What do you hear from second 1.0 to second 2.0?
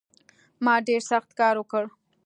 سخت کار وکړ